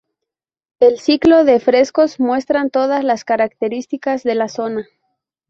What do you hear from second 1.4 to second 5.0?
de frescos muestran todas las características de la zona.